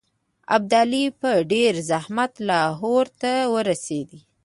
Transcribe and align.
ابدالي 0.55 1.05
په 1.21 1.31
ډېر 1.51 1.73
زحمت 1.89 2.31
لاهور 2.49 3.05
ته 3.21 3.33
ورسېدی. 3.53 4.21